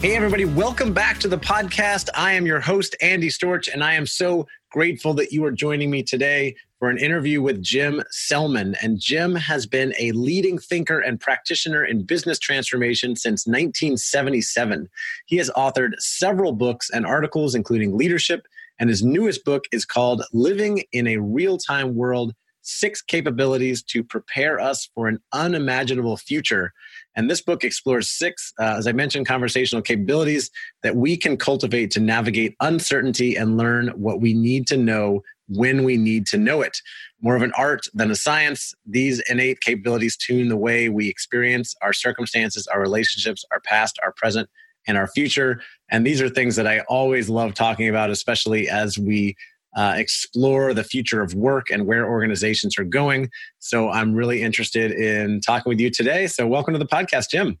[0.00, 2.08] Hey, everybody, welcome back to the podcast.
[2.14, 5.90] I am your host, Andy Storch, and I am so grateful that you are joining
[5.90, 8.76] me today for an interview with Jim Selman.
[8.80, 14.88] And Jim has been a leading thinker and practitioner in business transformation since 1977.
[15.26, 18.46] He has authored several books and articles, including Leadership,
[18.78, 24.02] and his newest book is called Living in a Real Time World Six Capabilities to
[24.02, 26.72] Prepare Us for an Unimaginable Future.
[27.16, 30.50] And this book explores six, uh, as I mentioned, conversational capabilities
[30.82, 35.84] that we can cultivate to navigate uncertainty and learn what we need to know when
[35.84, 36.78] we need to know it.
[37.20, 41.74] More of an art than a science, these innate capabilities tune the way we experience
[41.82, 44.48] our circumstances, our relationships, our past, our present,
[44.86, 45.60] and our future.
[45.90, 49.36] And these are things that I always love talking about, especially as we
[49.76, 53.30] uh, explore the future of work and where organizations are going.
[53.58, 56.26] So I'm really interested in talking with you today.
[56.26, 57.58] So welcome to the podcast, Jim.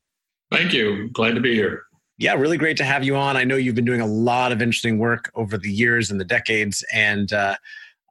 [0.50, 1.08] Thank you.
[1.12, 1.84] Glad to be here.
[2.18, 3.36] Yeah, really great to have you on.
[3.36, 6.24] I know you've been doing a lot of interesting work over the years and the
[6.24, 7.56] decades, and uh,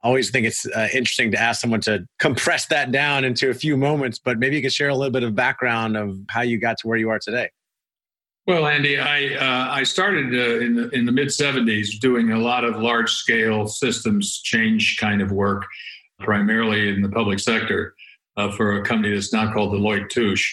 [0.02, 3.54] I always think it's uh, interesting to ask someone to compress that down into a
[3.54, 4.18] few moments.
[4.18, 6.88] But maybe you could share a little bit of background of how you got to
[6.88, 7.50] where you are today.
[8.50, 12.38] Well, Andy, I uh, I started uh, in the in the mid '70s doing a
[12.38, 15.66] lot of large scale systems change kind of work,
[16.18, 17.94] primarily in the public sector,
[18.36, 20.52] uh, for a company that's now called Deloitte Touche,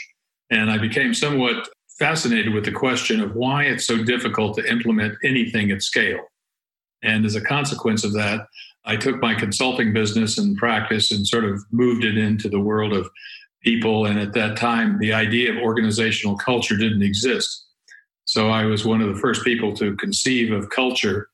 [0.52, 5.18] and I became somewhat fascinated with the question of why it's so difficult to implement
[5.24, 6.20] anything at scale.
[7.02, 8.46] And as a consequence of that,
[8.86, 12.94] I took my consulting business and practice and sort of moved it into the world
[12.94, 13.10] of
[13.64, 14.06] people.
[14.06, 17.64] And at that time, the idea of organizational culture didn't exist.
[18.28, 21.30] So I was one of the first people to conceive of culture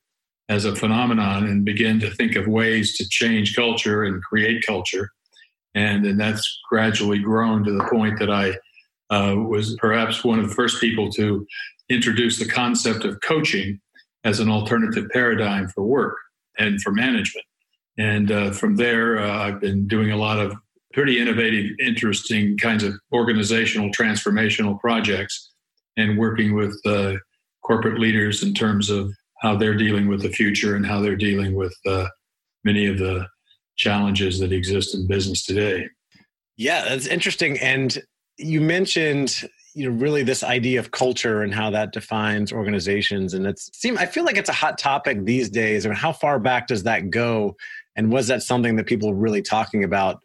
[0.47, 5.09] as a phenomenon and begin to think of ways to change culture and create culture.
[5.73, 8.51] And, and that's gradually grown to the point that I
[9.09, 11.47] uh, was perhaps one of the first people to
[11.89, 13.81] introduce the concept of coaching
[14.23, 16.15] as an alternative paradigm for work
[16.59, 17.45] and for management.
[17.97, 20.53] And uh, from there, uh, I've been doing a lot of
[20.93, 25.52] pretty innovative, interesting kinds of organizational transformational projects
[25.97, 27.13] and working with uh,
[27.63, 29.11] corporate leaders in terms of
[29.41, 32.07] how they're dealing with the future and how they're dealing with uh,
[32.63, 33.27] many of the
[33.75, 35.87] challenges that exist in business today.
[36.55, 37.59] Yeah, that's interesting.
[37.59, 37.97] And
[38.37, 39.43] you mentioned
[39.75, 43.97] you know really this idea of culture and how that defines organizations and it's seem
[43.97, 46.83] i feel like it's a hot topic these days I mean, how far back does
[46.83, 47.55] that go
[47.95, 50.19] and was that something that people were really talking about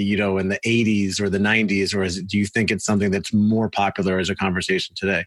[0.00, 2.84] you know in the 80s or the 90s or is it, do you think it's
[2.84, 5.24] something that's more popular as a conversation today?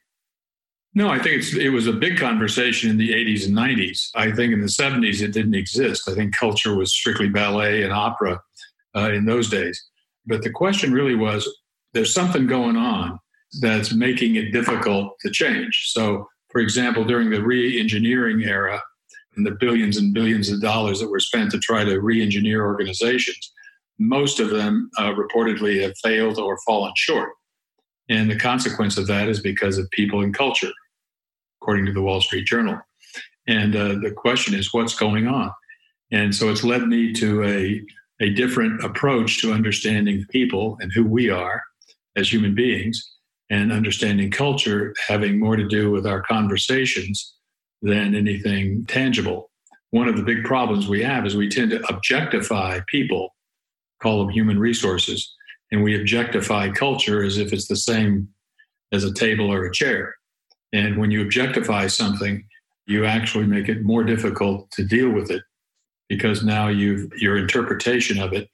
[0.94, 4.54] No i think it was a big conversation in the 80s and 90s i think
[4.54, 6.10] in the 70s it didn't exist.
[6.10, 8.42] I think culture was strictly ballet and opera
[8.96, 9.82] uh, in those days.
[10.26, 11.48] But the question really was
[11.94, 13.20] there's something going on
[13.62, 15.92] that's making it difficult to change.
[15.92, 18.82] So for example during the re-engineering era
[19.36, 23.52] and the billions and billions of dollars that were spent to try to re-engineer organizations
[24.00, 27.30] most of them uh, reportedly have failed or fallen short.
[28.10, 30.72] And the consequence of that is because of people and culture,
[31.62, 32.80] according to the Wall Street Journal.
[33.48, 35.52] And uh, the question is, what's going on?
[36.12, 37.84] And so it's led me to a
[38.22, 41.62] a different approach to understanding people and who we are
[42.16, 43.02] as human beings
[43.50, 47.36] and understanding culture having more to do with our conversations
[47.82, 49.50] than anything tangible.
[49.92, 53.34] One of the big problems we have is we tend to objectify people,
[54.02, 55.36] call them human resources,
[55.72, 58.30] and we objectify culture as if it's the same
[58.92, 60.16] as a table or a chair.
[60.74, 62.46] And when you objectify something,
[62.86, 65.44] you actually make it more difficult to deal with it
[66.08, 68.50] because now you your interpretation of it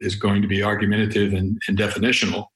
[0.00, 2.46] is going to be argumentative and, and definitional,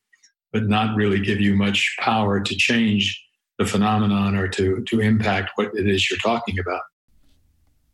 [0.53, 3.25] but not really give you much power to change
[3.59, 6.83] the phenomenon or to to impact what it is you're talking about.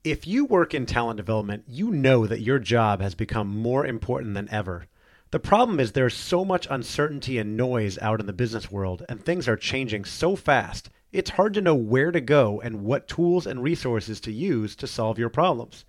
[0.06, 4.34] If you work in talent development, you know that your job has become more important
[4.34, 4.86] than ever.
[5.32, 9.20] The problem is there's so much uncertainty and noise out in the business world, and
[9.20, 13.48] things are changing so fast, it's hard to know where to go and what tools
[13.48, 15.84] and resources to use to solve your problems.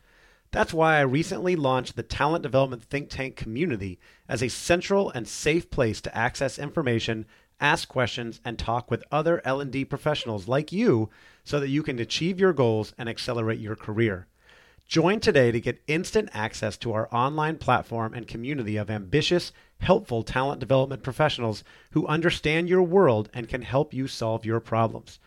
[0.49, 5.27] That's why I recently launched the Talent Development Think Tank community as a central and
[5.27, 7.27] safe place to access information,
[7.59, 11.11] ask questions, and talk with other L&D professionals like you
[11.47, 14.27] so that you can achieve your goals and accelerate your career.
[14.85, 20.23] Join today to get instant access to our online platform and community of ambitious, helpful
[20.23, 25.19] talent development professionals who understand your world and can help you solve your problems.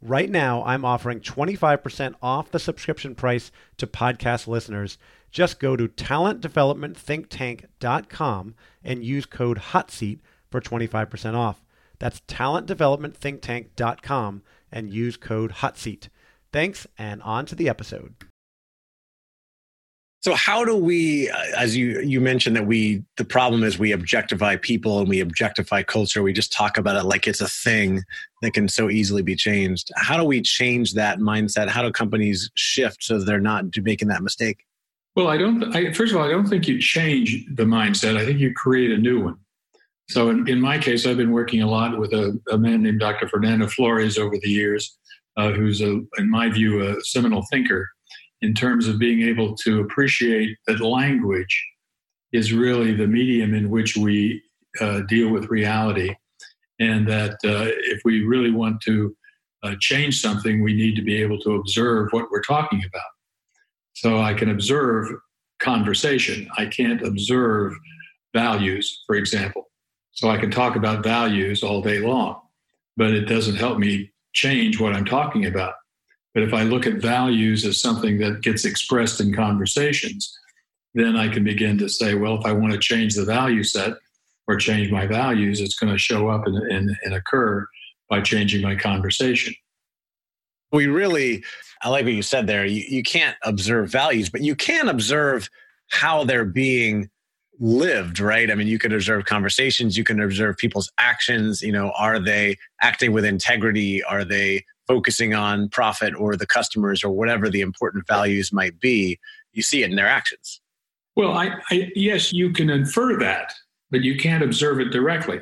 [0.00, 4.96] Right now, I'm offering 25% off the subscription price to podcast listeners.
[5.32, 8.54] Just go to talentdevelopmentthinktank.com
[8.84, 10.20] and use code HOTSEAT
[10.52, 11.64] for 25% off.
[11.98, 14.42] That's talentdevelopmentthinktank.com
[14.74, 16.08] and use code HOTSEAT.
[16.52, 18.14] Thanks, and on to the episode.
[20.20, 23.92] So how do we, uh, as you you mentioned that we the problem is we
[23.92, 26.22] objectify people and we objectify culture.
[26.22, 28.02] We just talk about it like it's a thing
[28.40, 29.90] that can so easily be changed.
[29.96, 31.68] How do we change that mindset?
[31.68, 34.64] How do companies shift so they're not making that mistake?
[35.14, 35.76] Well, I don't.
[35.76, 38.16] I, first of all, I don't think you change the mindset.
[38.16, 39.36] I think you create a new one.
[40.08, 43.00] So in, in my case, I've been working a lot with a, a man named
[43.00, 43.28] Dr.
[43.28, 44.98] Fernando Flores over the years,
[45.36, 47.88] uh, who's a, in my view, a seminal thinker
[48.42, 51.64] in terms of being able to appreciate that language
[52.32, 54.42] is really the medium in which we
[54.80, 56.14] uh, deal with reality.
[56.78, 59.16] And that uh, if we really want to
[59.62, 63.02] uh, change something, we need to be able to observe what we're talking about.
[63.94, 65.08] So I can observe
[65.60, 67.72] conversation, I can't observe
[68.34, 69.70] values, for example.
[70.14, 72.40] So I can talk about values all day long,
[72.96, 75.74] but it doesn't help me change what I'm talking about.
[76.34, 80.36] But if I look at values as something that gets expressed in conversations,
[80.94, 83.94] then I can begin to say, well, if I want to change the value set
[84.46, 87.66] or change my values, it's going to show up and, and, and occur
[88.08, 89.54] by changing my conversation.
[90.72, 91.44] We really,
[91.82, 92.64] I like what you said there.
[92.64, 95.48] You, you can't observe values, but you can observe
[95.88, 97.10] how they're being
[97.60, 101.92] lived right i mean you can observe conversations you can observe people's actions you know
[101.96, 107.48] are they acting with integrity are they focusing on profit or the customers or whatever
[107.48, 109.18] the important values might be,
[109.52, 110.60] you see it in their actions.
[111.16, 113.52] Well, I, I yes, you can infer that,
[113.90, 115.40] but you can't observe it directly.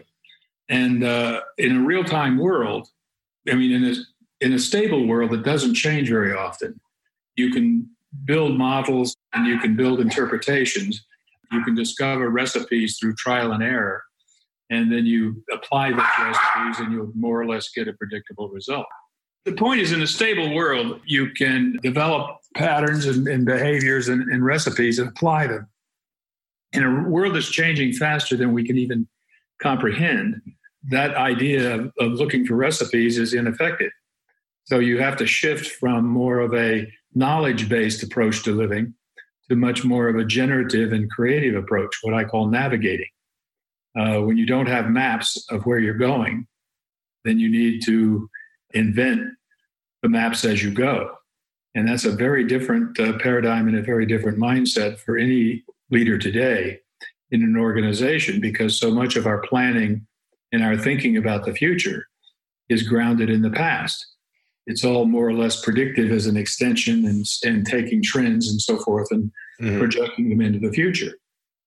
[0.69, 2.89] And uh, in a real time world,
[3.51, 3.95] I mean, in a,
[4.45, 6.79] in a stable world that doesn't change very often,
[7.37, 7.89] you can
[8.25, 11.05] build models and you can build interpretations.
[11.53, 14.03] You can discover recipes through trial and error.
[14.71, 18.87] And then you apply those recipes and you'll more or less get a predictable result.
[19.45, 24.23] The point is, in a stable world, you can develop patterns and, and behaviors and,
[24.31, 25.67] and, recipes and apply them.
[26.73, 29.07] In a world that's changing faster than we can even
[29.61, 30.41] comprehend,
[30.91, 33.91] that idea of, of looking for recipes is ineffective.
[34.65, 38.95] So you have to shift from more of a knowledge based approach to living
[39.53, 43.09] to much more of a generative and creative approach, what I call navigating.
[43.99, 46.47] Uh, when you don't have maps of where you're going,
[47.25, 48.29] then you need to
[48.73, 49.29] invent
[50.03, 51.11] the maps as you go.
[51.75, 56.19] And that's a very different uh, paradigm and a very different mindset for any leader
[56.19, 56.81] today
[57.31, 60.07] in an organization because so much of our planning
[60.53, 62.07] and our thinking about the future
[62.69, 64.07] is grounded in the past.
[64.67, 68.79] It's all more or less predictive as an extension and, and taking trends and so
[68.79, 69.79] forth and mm-hmm.
[69.79, 71.13] projecting them into the future.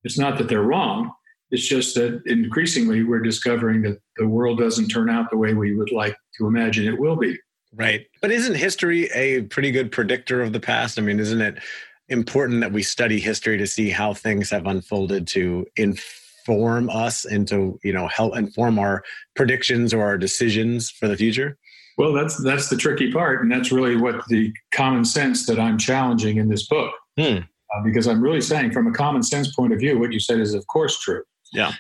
[0.03, 1.11] It's not that they're wrong.
[1.51, 5.75] It's just that increasingly we're discovering that the world doesn't turn out the way we
[5.75, 7.37] would like to imagine it will be.
[7.73, 8.05] Right.
[8.21, 10.97] But isn't history a pretty good predictor of the past?
[10.97, 11.59] I mean, isn't it
[12.07, 17.47] important that we study history to see how things have unfolded to inform us and
[17.47, 19.03] to, you know, help inform our
[19.35, 21.57] predictions or our decisions for the future?
[21.97, 25.77] Well, that's that's the tricky part, and that's really what the common sense that I'm
[25.77, 26.93] challenging in this book.
[27.17, 27.37] Hmm.
[27.73, 30.39] uh, because I'm really saying, from a common sense point of view, what you said
[30.39, 31.23] is, of course, true.
[31.53, 31.73] Yeah.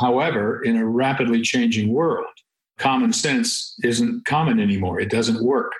[0.00, 2.26] However, in a rapidly changing world,
[2.78, 5.00] common sense isn't common anymore.
[5.00, 5.72] It doesn't work.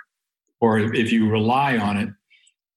[0.60, 2.08] Or if you rely on it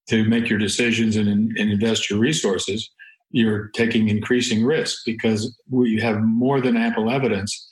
[0.10, 2.90] to make your decisions and, and invest your resources,
[3.32, 7.70] you're taking increasing risk because we have more than ample evidence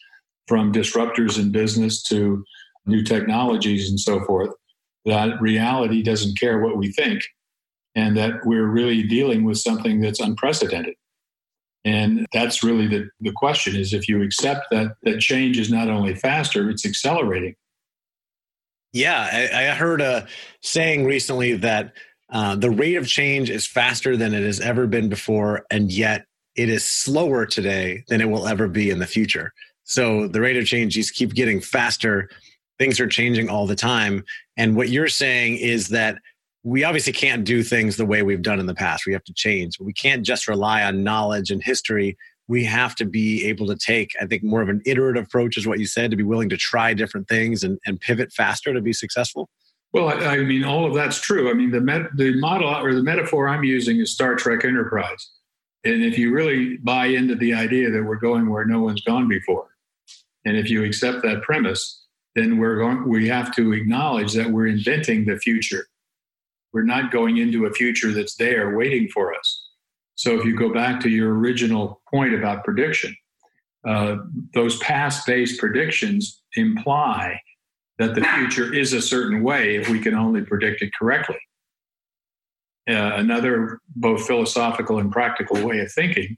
[0.47, 2.43] from disruptors in business to
[2.85, 4.51] new technologies and so forth
[5.05, 7.23] that reality doesn't care what we think
[7.95, 10.95] and that we're really dealing with something that's unprecedented.
[11.83, 15.89] And that's really the, the question is if you accept that that change is not
[15.89, 17.55] only faster, it's accelerating.
[18.93, 20.27] Yeah, I, I heard a
[20.61, 21.93] saying recently that
[22.29, 26.25] uh, the rate of change is faster than it has ever been before, and yet
[26.55, 29.53] it is slower today than it will ever be in the future.
[29.83, 32.29] So the rate of change just keep getting faster.
[32.81, 34.23] Things are changing all the time.
[34.57, 36.17] And what you're saying is that
[36.63, 39.05] we obviously can't do things the way we've done in the past.
[39.05, 39.79] We have to change.
[39.79, 42.17] We can't just rely on knowledge and history.
[42.47, 45.67] We have to be able to take, I think, more of an iterative approach, is
[45.67, 48.81] what you said, to be willing to try different things and, and pivot faster to
[48.81, 49.47] be successful.
[49.93, 51.51] Well, I, I mean, all of that's true.
[51.51, 55.29] I mean, the met, the model or the metaphor I'm using is Star Trek Enterprise.
[55.83, 59.27] And if you really buy into the idea that we're going where no one's gone
[59.27, 59.67] before,
[60.45, 62.00] and if you accept that premise,
[62.35, 63.07] then we're going.
[63.07, 65.85] We have to acknowledge that we're inventing the future
[66.73, 69.69] we're not going into a future that's there waiting for us.
[70.15, 73.15] So if you go back to your original point about prediction,
[73.87, 74.17] uh,
[74.53, 77.39] those past based predictions imply
[77.97, 81.39] that the future is a certain way if we can only predict it correctly.
[82.89, 86.37] Uh, another both philosophical and practical way of thinking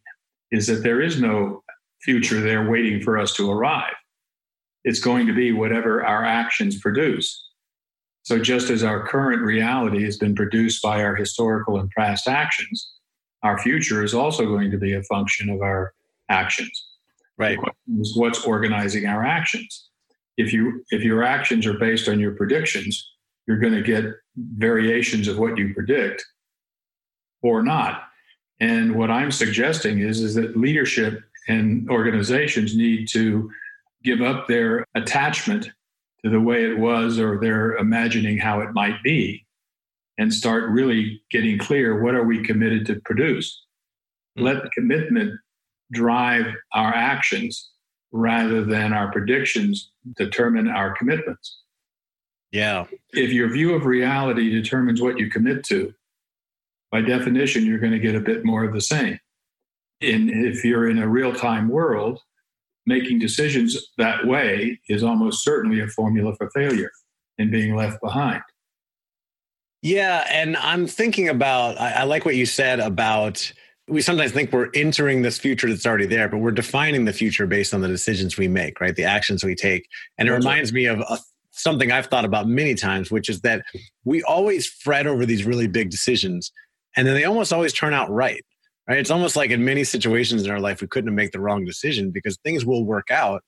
[0.51, 1.63] is that there is no
[2.01, 3.93] future there waiting for us to arrive.
[4.83, 7.49] It's going to be whatever our actions produce.
[8.23, 12.93] So, just as our current reality has been produced by our historical and past actions,
[13.43, 15.93] our future is also going to be a function of our
[16.29, 16.87] actions.
[17.37, 17.57] Right.
[17.99, 19.89] Is what's organizing our actions.
[20.37, 23.11] If you if your actions are based on your predictions,
[23.47, 24.05] you're going to get
[24.37, 26.23] variations of what you predict
[27.41, 28.03] or not.
[28.59, 33.51] And what I'm suggesting is is that leadership and organizations need to
[34.03, 35.69] give up their attachment
[36.23, 39.45] to the way it was or they're imagining how it might be
[40.17, 43.63] and start really getting clear what are we committed to produce?
[44.37, 44.45] Mm-hmm.
[44.47, 45.39] let the commitment
[45.91, 47.69] drive our actions
[48.11, 51.59] rather than our predictions determine our commitments.
[52.51, 52.85] Yeah.
[53.11, 55.93] If your view of reality determines what you commit to
[56.91, 59.19] by definition you're going to get a bit more of the same.
[60.01, 62.19] And if you're in a real-time world
[62.85, 66.91] making decisions that way is almost certainly a formula for failure
[67.37, 68.41] and being left behind.
[69.81, 70.25] Yeah.
[70.29, 73.51] And I'm thinking about, I, I, like what you said about
[73.89, 77.45] we sometimes think we're entering this future that's already there, but we're defining the future
[77.45, 78.95] based on the decisions we make, right?
[78.95, 79.85] The actions we take.
[80.17, 81.19] And it reminds me of a,
[81.51, 83.65] something I've thought about many times, which is that
[84.05, 86.53] we always fret over these really big decisions
[86.95, 88.43] and then they almost always turn out right
[88.87, 88.97] right?
[88.97, 91.65] It's almost like in many situations in our life, we couldn't have make the wrong
[91.65, 93.43] decision because things will work out.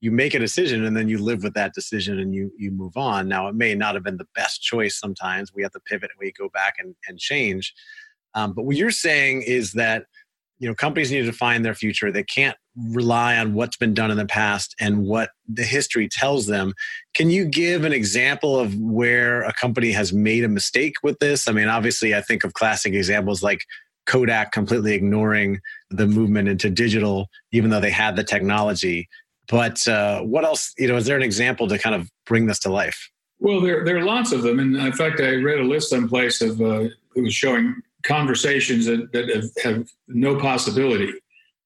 [0.00, 2.96] You make a decision and then you live with that decision and you you move
[2.96, 3.28] on.
[3.28, 4.98] Now it may not have been the best choice.
[4.98, 7.74] Sometimes we have to pivot and we go back and, and change.
[8.34, 10.04] Um, but what you're saying is that
[10.58, 12.10] you know companies need to find their future.
[12.10, 16.46] They can't rely on what's been done in the past and what the history tells
[16.46, 16.72] them.
[17.14, 21.46] Can you give an example of where a company has made a mistake with this?
[21.46, 23.60] I mean, obviously, I think of classic examples like
[24.10, 29.08] Kodak completely ignoring the movement into digital, even though they had the technology.
[29.48, 30.74] But uh, what else?
[30.78, 33.08] You know, is there an example to kind of bring this to life?
[33.38, 36.40] Well, there there are lots of them, and in fact, I read a list someplace
[36.42, 41.12] of uh, it was showing conversations that, that have, have, no possibility.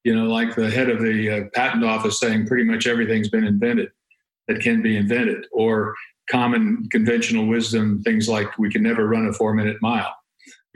[0.02, 3.46] You know, like the head of the uh, patent office saying pretty much everything's been
[3.46, 3.88] invented
[4.48, 5.94] that can be invented, or
[6.30, 10.14] common conventional wisdom, things like we can never run a four minute mile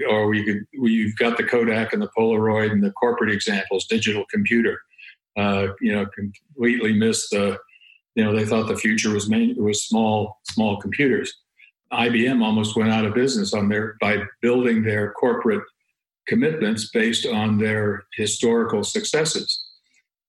[0.06, 4.24] or we could we've got the Kodak and the Polaroid and the corporate examples, digital
[4.30, 4.80] computer.
[5.36, 7.58] Uh, you know, completely missed the.
[8.14, 11.32] You know, they thought the future was main, was small small computers.
[11.92, 15.62] IBM almost went out of business on their by building their corporate
[16.26, 19.64] commitments based on their historical successes,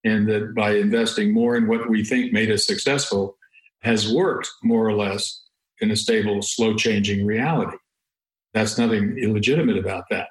[0.04, 3.38] and that by investing more in what we think made us successful
[3.82, 5.42] has worked more or less
[5.82, 7.78] in a stable, slow changing reality.
[8.54, 10.28] That's nothing illegitimate about that.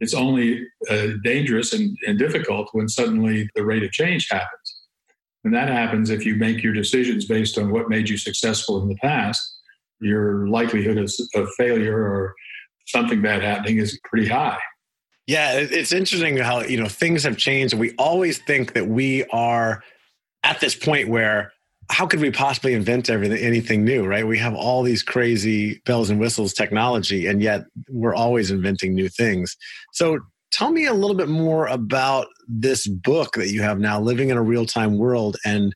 [0.00, 4.78] It's only uh, dangerous and, and difficult when suddenly the rate of change happens.
[5.44, 8.88] And that happens if you make your decisions based on what made you successful in
[8.88, 9.40] the past.
[10.00, 12.34] Your likelihood of, of failure or
[12.86, 14.58] something bad happening is pretty high.
[15.26, 17.74] Yeah, it's interesting how you know things have changed.
[17.74, 19.82] We always think that we are
[20.42, 21.52] at this point where
[21.90, 24.26] how could we possibly invent everything anything new, right?
[24.26, 29.08] We have all these crazy bells and whistles technology, and yet we're always inventing new
[29.08, 29.56] things.
[29.92, 30.18] So
[30.50, 34.36] tell me a little bit more about this book that you have now, Living in
[34.36, 35.36] a Real Time World.
[35.44, 35.74] And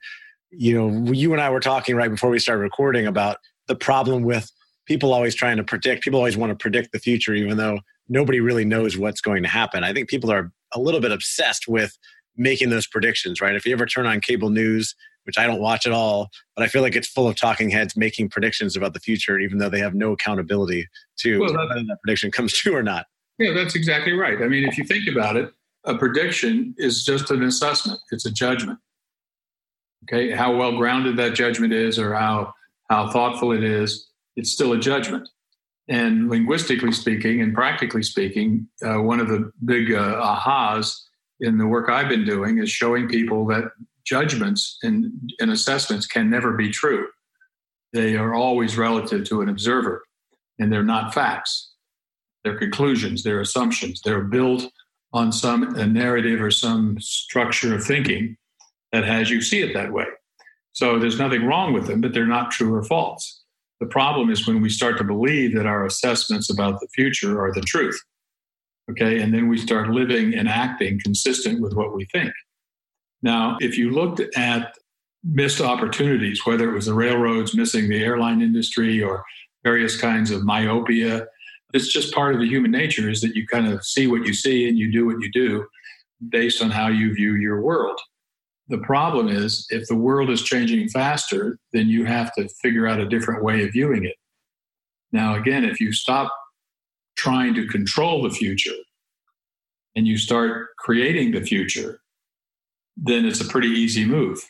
[0.50, 3.38] you know, you and I were talking right before we started recording about
[3.68, 4.50] the problem with
[4.86, 6.04] people always trying to predict.
[6.04, 9.48] People always want to predict the future, even though nobody really knows what's going to
[9.48, 9.82] happen.
[9.82, 11.96] I think people are a little bit obsessed with
[12.36, 13.54] making those predictions, right?
[13.54, 16.68] If you ever turn on cable news, which I don't watch at all, but I
[16.68, 19.80] feel like it's full of talking heads making predictions about the future, even though they
[19.80, 20.88] have no accountability
[21.18, 23.06] to well, whether that prediction comes true or not.
[23.38, 24.42] Yeah, that's exactly right.
[24.42, 25.50] I mean, if you think about it,
[25.84, 28.78] a prediction is just an assessment, it's a judgment.
[30.04, 32.52] Okay, how well grounded that judgment is or how,
[32.90, 35.28] how thoughtful it is, it's still a judgment.
[35.88, 40.96] And linguistically speaking and practically speaking, uh, one of the big uh, ahas
[41.40, 43.64] in the work I've been doing is showing people that
[44.04, 47.08] judgments and, and assessments can never be true.
[47.92, 50.02] They are always relative to an observer,
[50.58, 51.72] and they're not facts.
[52.44, 54.00] They're conclusions, they're assumptions.
[54.04, 54.64] They're built
[55.12, 58.36] on some narrative or some structure of thinking
[58.92, 60.06] that has you see it that way.
[60.72, 63.42] So there's nothing wrong with them, but they're not true or false.
[63.80, 67.52] The problem is when we start to believe that our assessments about the future are
[67.52, 68.00] the truth.
[68.90, 72.32] Okay, and then we start living and acting consistent with what we think.
[73.22, 74.74] Now, if you looked at
[75.24, 79.24] missed opportunities, whether it was the railroads missing the airline industry or
[79.62, 81.26] various kinds of myopia,
[81.72, 84.34] it's just part of the human nature is that you kind of see what you
[84.34, 85.66] see and you do what you do
[86.28, 87.98] based on how you view your world.
[88.68, 93.00] The problem is if the world is changing faster, then you have to figure out
[93.00, 94.16] a different way of viewing it.
[95.12, 96.32] Now, again, if you stop
[97.16, 98.70] trying to control the future
[99.94, 102.00] and you start creating the future,
[102.96, 104.40] then it's a pretty easy move.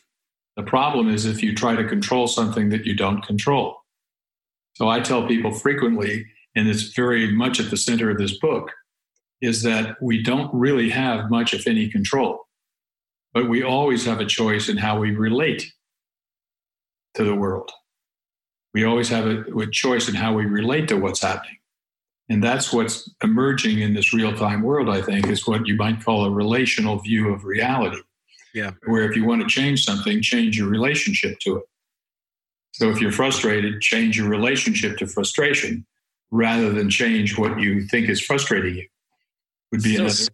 [0.57, 3.79] The problem is if you try to control something that you don't control.
[4.75, 8.71] So I tell people frequently, and it's very much at the center of this book,
[9.41, 12.47] is that we don't really have much, if any, control
[13.33, 15.73] but we always have a choice in how we relate
[17.15, 17.71] to the world.
[18.75, 21.59] We always have a, a choice in how we relate to what's happening.
[22.29, 26.05] And that's what's emerging in this real time world, I think, is what you might
[26.05, 28.01] call a relational view of reality.
[28.55, 28.73] Yeah.
[28.87, 31.65] Where if you want to change something, change your relationship to it.
[32.73, 35.87] So if you're frustrated, change your relationship to frustration
[36.31, 38.89] rather than change what you think is frustrating you.
[39.71, 40.33] Would be so, another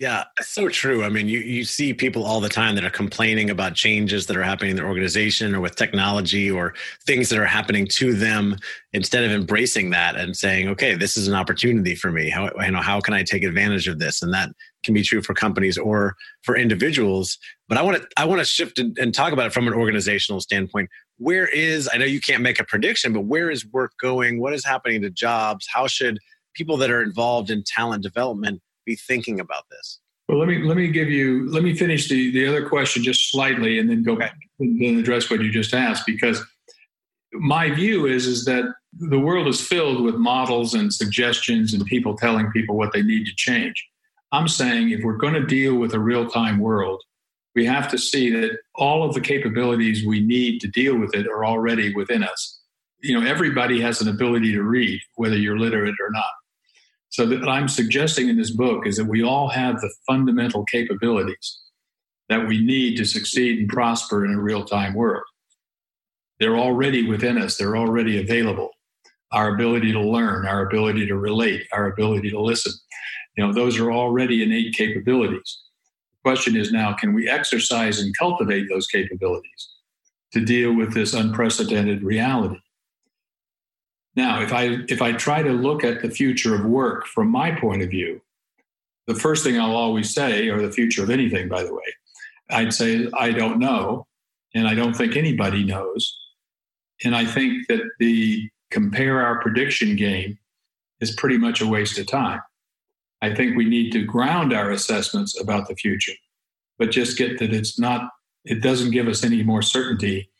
[0.00, 1.04] yeah, so true.
[1.04, 4.36] I mean, you, you see people all the time that are complaining about changes that
[4.36, 6.72] are happening in their organization or with technology or
[7.04, 8.56] things that are happening to them
[8.94, 12.30] instead of embracing that and saying, okay, this is an opportunity for me.
[12.30, 14.22] How, you know, how can I take advantage of this?
[14.22, 14.48] And that
[14.84, 17.38] can be true for companies or for individuals.
[17.68, 19.74] But I want to, I want to shift and, and talk about it from an
[19.74, 20.90] organizational standpoint.
[21.18, 24.40] Where is, I know you can't make a prediction, but where is work going?
[24.40, 25.66] What is happening to jobs?
[25.72, 26.18] How should
[26.54, 30.00] people that are involved in talent development be thinking about this?
[30.28, 33.32] Well, let me let me give you let me finish the the other question just
[33.32, 36.40] slightly, and then go back and then address what you just asked because
[37.32, 42.16] my view is is that the world is filled with models and suggestions and people
[42.16, 43.84] telling people what they need to change.
[44.32, 47.02] I'm saying if we're going to deal with a real time world,
[47.54, 51.26] we have to see that all of the capabilities we need to deal with it
[51.26, 52.60] are already within us.
[53.00, 56.30] You know, everybody has an ability to read, whether you're literate or not.
[57.08, 61.60] So that I'm suggesting in this book is that we all have the fundamental capabilities
[62.28, 65.24] that we need to succeed and prosper in a real-time world.
[66.38, 68.70] They're already within us, they're already available.
[69.32, 72.72] Our ability to learn, our ability to relate, our ability to listen.
[73.40, 75.62] You know, those are already innate capabilities.
[76.12, 79.70] The question is now, can we exercise and cultivate those capabilities
[80.34, 82.60] to deal with this unprecedented reality?
[84.14, 87.50] Now, if I if I try to look at the future of work from my
[87.50, 88.20] point of view,
[89.06, 91.94] the first thing I'll always say, or the future of anything, by the way,
[92.50, 94.06] I'd say I don't know,
[94.54, 96.14] and I don't think anybody knows.
[97.04, 100.38] And I think that the compare our prediction game
[101.00, 102.42] is pretty much a waste of time.
[103.22, 106.14] I think we need to ground our assessments about the future,
[106.78, 108.10] but just get that it's not,
[108.44, 110.30] it doesn't give us any more certainty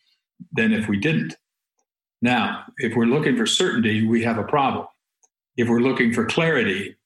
[0.52, 1.36] than if we didn't.
[2.22, 4.86] Now, if we're looking for certainty, we have a problem.
[5.56, 6.96] If we're looking for clarity,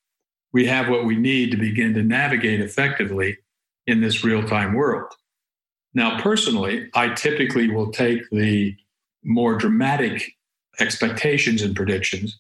[0.52, 3.38] we have what we need to begin to navigate effectively
[3.86, 5.12] in this real time world.
[5.94, 8.76] Now, personally, I typically will take the
[9.22, 10.32] more dramatic
[10.80, 12.38] expectations and predictions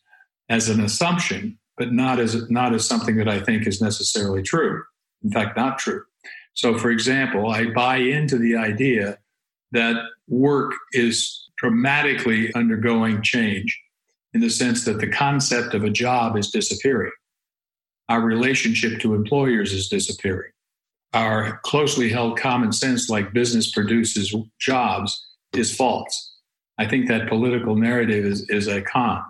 [0.48, 4.82] as an assumption but not as not as something that I think is necessarily true.
[5.22, 6.02] In fact, not true.
[6.54, 9.18] So, for example, I buy into the idea
[9.72, 9.96] that
[10.28, 13.80] work is dramatically undergoing change
[14.32, 17.12] in the sense that the concept of a job is disappearing.
[18.08, 20.50] Our relationship to employers is disappearing.
[21.12, 26.32] Our closely held common sense, like business produces jobs, is false.
[26.78, 29.22] I think that political narrative is, is a con.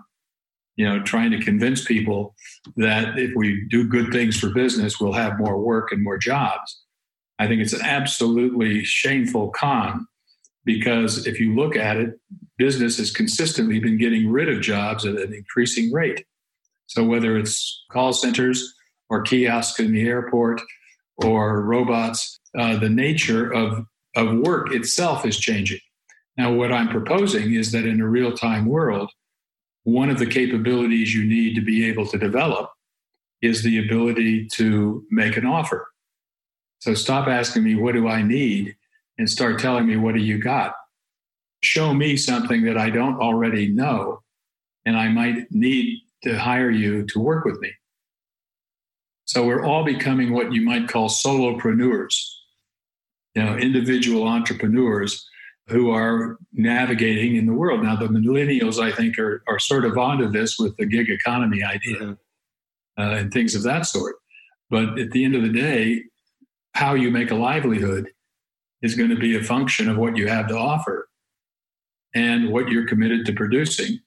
[0.75, 2.35] You know, trying to convince people
[2.75, 6.83] that if we do good things for business, we'll have more work and more jobs.
[7.39, 10.05] I think it's an absolutely shameful con
[10.65, 12.19] because if you look at it,
[12.57, 16.25] business has consistently been getting rid of jobs at an increasing rate.
[16.87, 18.73] So whether it's call centers
[19.09, 20.61] or kiosks in the airport
[21.17, 23.85] or robots, uh, the nature of,
[24.15, 25.79] of work itself is changing.
[26.37, 29.11] Now, what I'm proposing is that in a real time world,
[29.85, 32.71] one of the capabilities you need to be able to develop
[33.41, 35.87] is the ability to make an offer.
[36.79, 38.75] So stop asking me, what do I need?
[39.17, 40.73] And start telling me, what do you got?
[41.61, 44.23] Show me something that I don't already know,
[44.85, 47.71] and I might need to hire you to work with me.
[49.25, 52.15] So we're all becoming what you might call solopreneurs,
[53.35, 55.27] you know, individual entrepreneurs
[55.67, 57.83] who are navigating in the world.
[57.83, 61.63] Now, the millennials, I think, are, are sort of onto this with the gig economy
[61.63, 63.01] idea mm-hmm.
[63.01, 64.15] uh, and things of that sort.
[64.69, 66.03] But at the end of the day,
[66.73, 68.09] how you make a livelihood
[68.81, 71.09] is going to be a function of what you have to offer
[72.13, 73.99] and what you're committed to producing.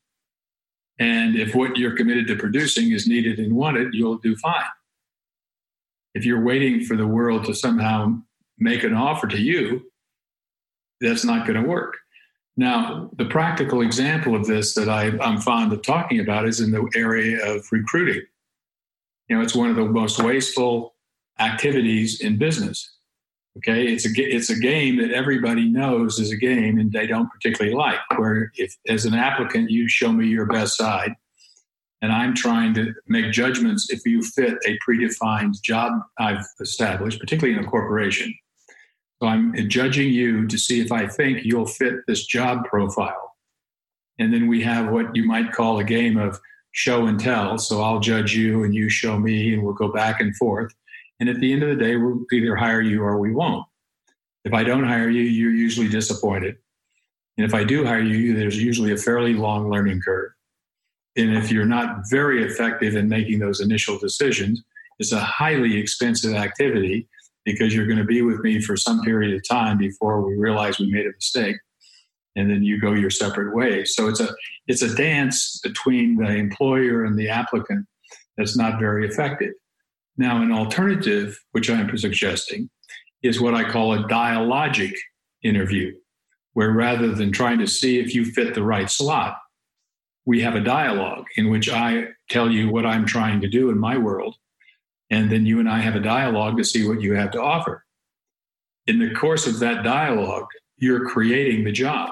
[0.98, 4.64] And if what you're committed to producing is needed and wanted, you'll do fine.
[6.14, 8.18] If you're waiting for the world to somehow
[8.58, 9.90] make an offer to you,
[11.00, 11.96] that's not going to work.
[12.56, 16.72] Now, the practical example of this that I, am fond of talking about is in
[16.72, 18.22] the area of recruiting.
[19.28, 20.96] You know, it's one of the most wasteful
[21.38, 22.96] activities in business.
[23.58, 27.28] Okay, it's a it's a game that everybody knows is a game, and they don't
[27.30, 27.98] particularly like.
[28.16, 31.14] Where if as an applicant you show me your best side,
[32.02, 37.58] and I'm trying to make judgments if you fit a predefined job I've established, particularly
[37.58, 38.32] in a corporation.
[39.20, 43.34] So I'm judging you to see if I think you'll fit this job profile.
[44.18, 46.38] And then we have what you might call a game of
[46.72, 47.58] show and tell.
[47.58, 50.72] So I'll judge you and you show me, and we'll go back and forth.
[51.18, 53.66] And at the end of the day, we'll either hire you or we won't.
[54.44, 56.56] If I don't hire you, you're usually disappointed.
[57.36, 60.30] And if I do hire you, there's usually a fairly long learning curve.
[61.16, 64.62] And if you're not very effective in making those initial decisions,
[65.00, 67.08] it's a highly expensive activity
[67.44, 70.78] because you're going to be with me for some period of time before we realize
[70.78, 71.56] we made a mistake
[72.36, 74.28] and then you go your separate ways so it's a
[74.66, 77.86] it's a dance between the employer and the applicant
[78.36, 79.52] that's not very effective
[80.18, 82.68] now, an alternative, which I'm suggesting,
[83.22, 84.92] is what I call a dialogic
[85.44, 85.94] interview,
[86.54, 89.38] where rather than trying to see if you fit the right slot,
[90.26, 93.78] we have a dialogue in which I tell you what I'm trying to do in
[93.78, 94.34] my world.
[95.10, 97.84] And then you and I have a dialogue to see what you have to offer.
[98.86, 102.10] In the course of that dialogue, you're creating the job.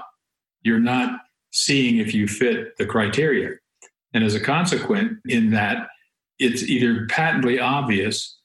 [0.63, 1.21] You're not
[1.53, 3.57] seeing if you fit the criteria.
[4.13, 5.89] And as a consequence, in that,
[6.39, 8.39] it's either patently obvious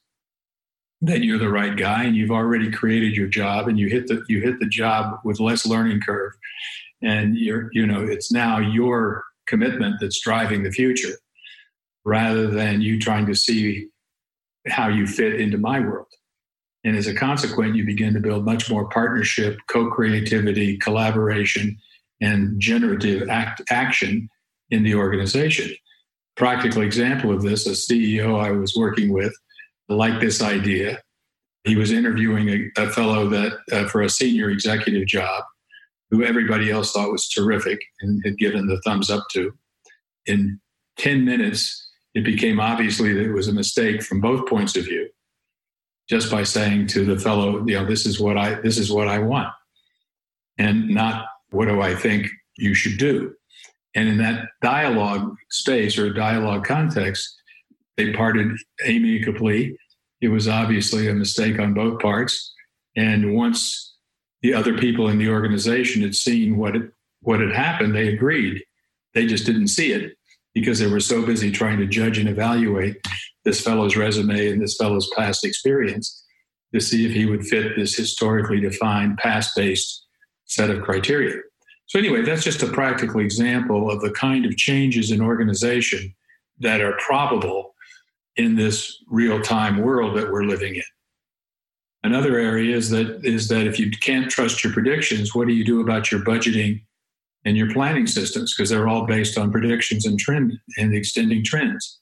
[1.02, 4.24] that you're the right guy and you've already created your job and you hit the
[4.28, 6.32] you hit the job with less learning curve
[7.02, 11.18] and you're you know it's now your commitment that's driving the future
[12.04, 13.88] rather than you trying to see
[14.68, 16.06] how you fit into my world
[16.84, 21.76] and as a consequence you begin to build much more partnership co-creativity collaboration
[22.20, 24.28] and generative act, action
[24.70, 25.70] in the organization
[26.36, 29.34] practical example of this, a CEO I was working with
[29.88, 31.02] liked this idea.
[31.64, 35.44] He was interviewing a, a fellow that uh, for a senior executive job
[36.10, 39.52] who everybody else thought was terrific and had given the thumbs up to.
[40.26, 40.60] In
[40.98, 41.81] 10 minutes,
[42.14, 45.08] it became obviously that it was a mistake from both points of view
[46.08, 49.08] just by saying to the fellow, you know, this is what I this is what
[49.08, 49.48] I want.
[50.58, 53.34] And not what do I think you should do.
[53.94, 57.34] And in that dialogue space or dialogue context,
[57.96, 59.76] they parted amicably.
[60.20, 62.52] It was obviously a mistake on both parts.
[62.96, 63.96] And once
[64.40, 68.62] the other people in the organization had seen what it, what had happened, they agreed.
[69.14, 70.16] They just didn't see it
[70.54, 72.96] because they were so busy trying to judge and evaluate
[73.44, 76.24] this fellow's resume and this fellow's past experience
[76.74, 80.06] to see if he would fit this historically defined past based
[80.46, 81.40] set of criteria.
[81.86, 86.14] So, anyway, that's just a practical example of the kind of changes in organization
[86.60, 87.74] that are probable
[88.36, 90.82] in this real time world that we're living in.
[92.04, 95.64] Another area is that is that if you can't trust your predictions, what do you
[95.64, 96.82] do about your budgeting
[97.44, 98.54] and your planning systems?
[98.54, 102.00] Because they're all based on predictions and trend and extending trends.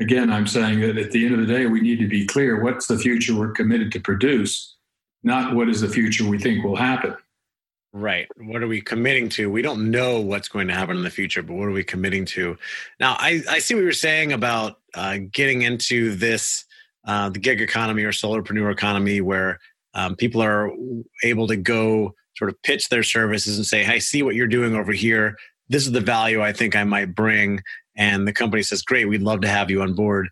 [0.00, 2.62] Again, I'm saying that at the end of the day, we need to be clear
[2.62, 4.76] what's the future we're committed to produce,
[5.22, 7.14] not what is the future we think will happen.
[7.92, 8.26] Right.
[8.36, 9.48] What are we committing to?
[9.48, 12.24] We don't know what's going to happen in the future, but what are we committing
[12.26, 12.58] to?
[12.98, 16.64] Now, I, I see what you're saying about uh, getting into this,
[17.06, 19.60] uh, the gig economy or solopreneur economy, where
[19.94, 20.70] um, people are
[21.22, 24.74] able to go sort of pitch their services and say, "Hey, see what you're doing
[24.74, 25.36] over here.
[25.68, 27.60] This is the value I think I might bring."
[27.96, 30.28] And the company says, "Great, we'd love to have you on board."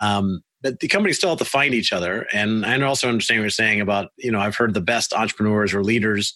[0.00, 2.26] Um, but the companies still have to find each other.
[2.32, 5.72] And I also understand what you're saying about, you know, I've heard the best entrepreneurs
[5.72, 6.34] or leaders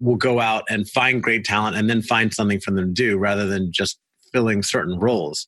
[0.00, 3.18] will go out and find great talent and then find something for them to do
[3.18, 3.98] rather than just
[4.32, 5.46] filling certain roles.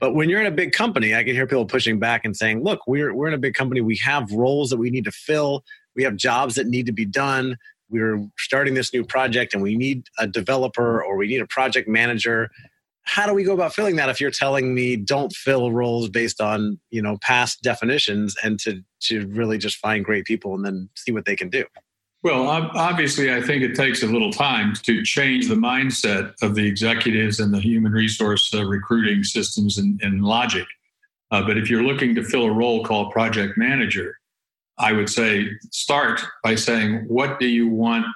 [0.00, 2.64] But when you're in a big company, I can hear people pushing back and saying,
[2.64, 3.80] look, we're, we're in a big company.
[3.80, 5.64] We have roles that we need to fill.
[5.94, 7.56] We have jobs that need to be done.
[7.90, 11.88] We're starting this new project and we need a developer or we need a project
[11.88, 12.50] manager.
[13.02, 16.40] How do we go about filling that if you're telling me don't fill roles based
[16.40, 20.88] on, you know, past definitions and to, to really just find great people and then
[20.94, 21.64] see what they can do?
[22.22, 26.64] Well, obviously, I think it takes a little time to change the mindset of the
[26.64, 30.66] executives and the human resource uh, recruiting systems and, and logic.
[31.32, 34.20] Uh, but if you're looking to fill a role called project manager,
[34.78, 38.06] I would say start by saying, what do you want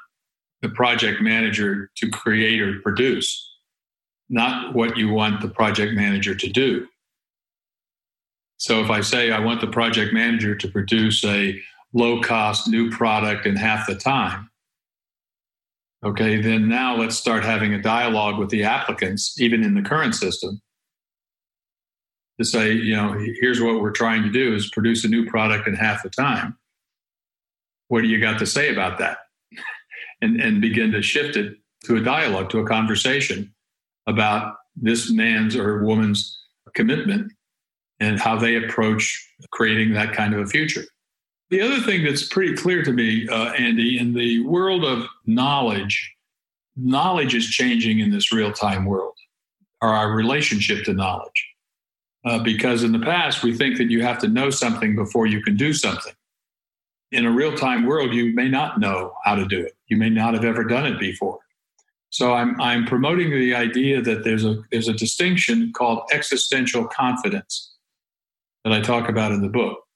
[0.63, 3.55] the project manager to create or produce?
[4.29, 6.87] Not what you want the project manager to do.
[8.57, 11.61] So if I say I want the project manager to produce a
[11.93, 14.51] low cost new product in half the time.
[16.05, 20.15] Okay, then now let's start having a dialogue with the applicants, even in the current
[20.15, 20.61] system,
[22.39, 25.67] to say, you know, here's what we're trying to do is produce a new product
[25.67, 26.57] in half the time.
[27.89, 29.19] What do you got to say about that?
[30.23, 33.53] And, and begin to shift it to a dialogue, to a conversation
[34.07, 36.43] about this man's or woman's
[36.75, 37.31] commitment
[38.01, 40.85] and how they approach creating that kind of a future.
[41.51, 46.15] The other thing that's pretty clear to me, uh, Andy, in the world of knowledge,
[46.77, 49.17] knowledge is changing in this real time world,
[49.81, 51.47] or our relationship to knowledge.
[52.27, 55.41] Uh, because in the past, we think that you have to know something before you
[55.43, 56.13] can do something.
[57.13, 59.77] In a real time world, you may not know how to do it.
[59.87, 61.39] You may not have ever done it before.
[62.11, 67.75] So I'm, I'm promoting the idea that there's a, there's a distinction called existential confidence
[68.65, 69.87] that I talk about in the book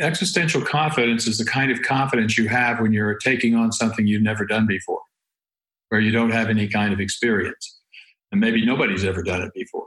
[0.00, 4.22] existential confidence is the kind of confidence you have when you're taking on something you've
[4.22, 5.00] never done before,
[5.88, 7.78] where you don't have any kind of experience.
[8.32, 9.86] And maybe nobody's ever done it before.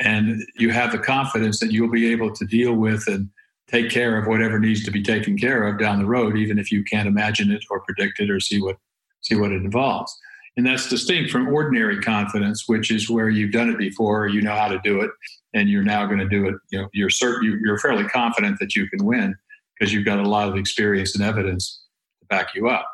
[0.00, 3.28] And you have the confidence that you'll be able to deal with and
[3.68, 6.70] take care of whatever needs to be taken care of down the road, even if
[6.70, 8.76] you can't imagine it or predict it or see what
[9.20, 10.16] see what it involves.
[10.56, 14.54] And that's distinct from ordinary confidence, which is where you've done it before, you know
[14.54, 15.10] how to do it,
[15.52, 16.54] and you're now going to do it.
[16.70, 19.34] You know, you're certain, you're fairly confident that you can win
[19.78, 21.82] because you've got a lot of experience and evidence
[22.20, 22.86] to back you up.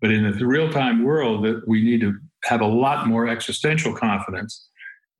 [0.00, 4.68] But in the real-time world, that we need to have a lot more existential confidence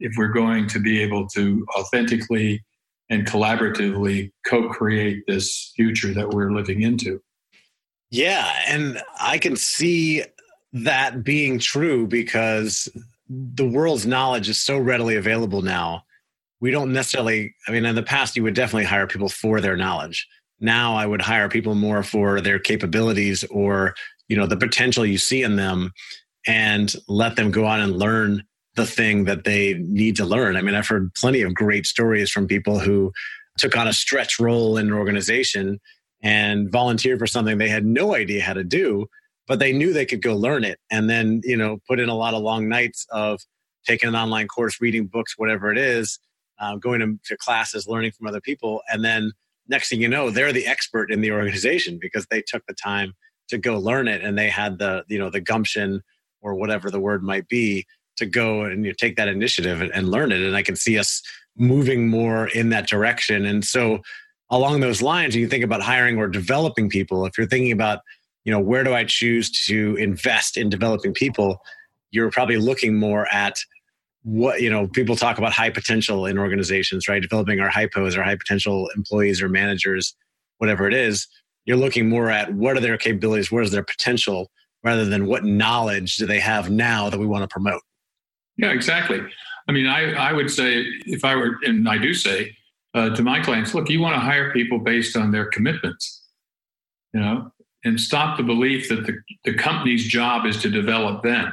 [0.00, 2.62] if we're going to be able to authentically
[3.08, 7.20] and collaboratively co-create this future that we're living into.
[8.10, 10.24] Yeah, and I can see
[10.72, 12.88] that being true because
[13.28, 16.04] the world's knowledge is so readily available now.
[16.60, 19.76] We don't necessarily, I mean, in the past, you would definitely hire people for their
[19.76, 20.26] knowledge.
[20.60, 23.94] Now I would hire people more for their capabilities or,
[24.28, 25.92] you know, the potential you see in them
[26.46, 28.44] and let them go on and learn
[28.76, 30.56] the thing that they need to learn.
[30.56, 33.12] I mean, I've heard plenty of great stories from people who
[33.58, 35.80] took on a stretch role in an organization
[36.22, 39.06] and volunteered for something they had no idea how to do
[39.46, 42.14] but they knew they could go learn it and then you know put in a
[42.14, 43.40] lot of long nights of
[43.86, 46.18] taking an online course reading books whatever it is
[46.58, 49.30] uh, going to, to classes learning from other people and then
[49.68, 53.12] next thing you know they're the expert in the organization because they took the time
[53.48, 56.02] to go learn it and they had the you know the gumption
[56.40, 57.86] or whatever the word might be
[58.16, 60.40] to go and you know, take that initiative and, and learn it.
[60.40, 61.22] And i can see us
[61.56, 63.46] moving more in that direction.
[63.46, 64.00] And so
[64.50, 68.00] along those lines you think about hiring or developing people if you're thinking about
[68.44, 71.58] you know where do i choose to invest in developing people
[72.10, 73.56] you're probably looking more at
[74.22, 77.22] what you know people talk about high potential in organizations right?
[77.22, 80.16] Developing our hypos or high potential employees or managers
[80.58, 81.28] whatever it is.
[81.64, 84.50] You're looking more at what are their capabilities what is their potential
[84.82, 87.82] rather than what knowledge do they have now that we want to promote
[88.56, 89.20] yeah exactly
[89.68, 92.56] i mean i, I would say if i were and i do say
[92.96, 96.22] uh, to my clients look, you want to hire people based on their commitments,
[97.12, 97.52] you know,
[97.84, 101.52] and stop the belief that the, the company's job is to develop them.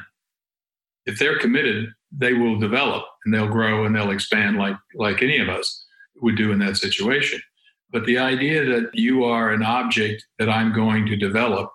[1.05, 5.37] If they're committed, they will develop and they'll grow and they'll expand like, like any
[5.37, 5.85] of us
[6.21, 7.41] would do in that situation.
[7.91, 11.69] But the idea that you are an object that I'm going to develop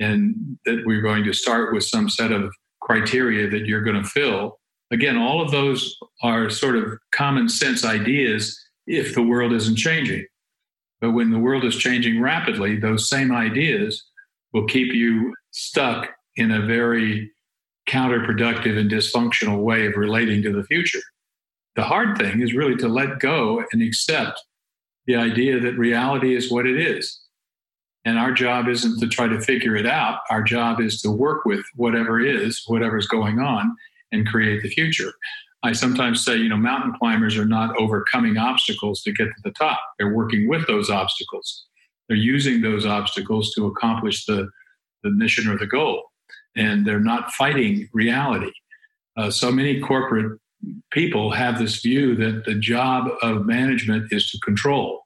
[0.00, 2.52] and that we're going to start with some set of
[2.86, 4.60] criteria that you're going to fill,
[4.92, 10.24] again, all of those are sort of common sense ideas if the world isn't changing.
[11.00, 14.02] But when the world is changing rapidly, those same ideas
[14.52, 17.30] will keep you stuck in a very
[17.88, 21.02] counterproductive and dysfunctional way of relating to the future.
[21.74, 24.40] The hard thing is really to let go and accept
[25.06, 27.20] the idea that reality is what it is.
[28.06, 30.20] And our job isn't to try to figure it out.
[30.30, 33.76] Our job is to work with whatever is, whatever's going on,
[34.12, 35.12] and create the future.
[35.64, 39.50] I sometimes say, you know, mountain climbers are not overcoming obstacles to get to the
[39.50, 39.80] top.
[39.98, 41.66] They're working with those obstacles.
[42.08, 44.48] They're using those obstacles to accomplish the,
[45.02, 46.04] the mission or the goal.
[46.54, 48.52] And they're not fighting reality.
[49.16, 50.38] Uh, so many corporate
[50.92, 55.05] people have this view that the job of management is to control,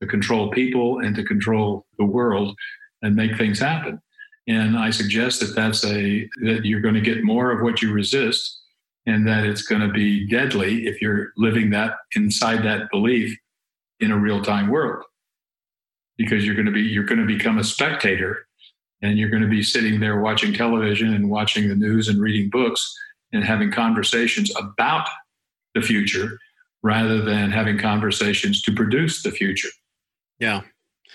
[0.00, 2.54] to control people and to control the world
[3.02, 4.00] and make things happen.
[4.48, 7.92] And I suggest that that's a that you're going to get more of what you
[7.92, 8.62] resist
[9.06, 13.36] and that it's going to be deadly if you're living that inside that belief
[14.00, 15.04] in a real-time world
[16.16, 18.46] because you're going to be you're going to become a spectator
[19.02, 22.48] and you're going to be sitting there watching television and watching the news and reading
[22.50, 22.94] books
[23.32, 25.08] and having conversations about
[25.74, 26.38] the future
[26.82, 29.68] rather than having conversations to produce the future
[30.38, 30.62] yeah.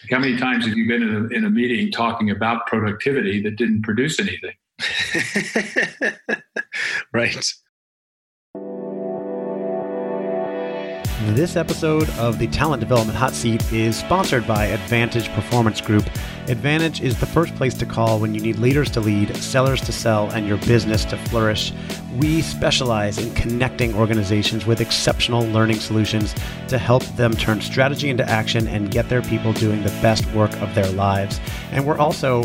[0.09, 3.55] How many times have you been in a, in a meeting talking about productivity that
[3.57, 4.55] didn't produce anything?
[7.13, 7.53] Right
[11.27, 16.09] This episode of the Talent Development Hot Seat is sponsored by Advantage Performance Group.
[16.47, 19.91] Advantage is the first place to call when you need leaders to lead, sellers to
[19.91, 21.73] sell, and your business to flourish.
[22.17, 26.33] We specialize in connecting organizations with exceptional learning solutions
[26.67, 30.51] to help them turn strategy into action and get their people doing the best work
[30.59, 31.39] of their lives.
[31.71, 32.43] And we're also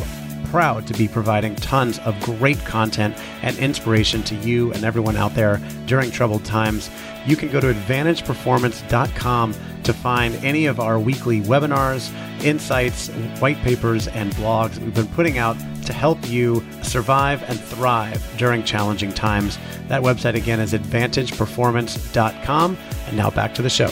[0.51, 5.35] proud to be providing tons of great content and inspiration to you and everyone out
[5.35, 6.91] there during troubled times
[7.27, 12.11] you can go to advantageperformance.com to find any of our weekly webinars,
[12.45, 13.09] insights,
[13.41, 18.65] white papers, and blogs we've been putting out to help you survive and thrive during
[18.65, 19.59] challenging times.
[19.89, 22.79] That website again is advantageperformance.com.
[23.07, 23.91] And now back to the show.